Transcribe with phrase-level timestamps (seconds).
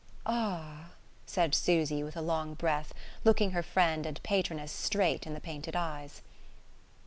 [0.25, 0.93] "Ah"
[1.27, 2.91] said Susy with a long breath,
[3.23, 6.23] looking her friend and patroness straight in the painted eyes.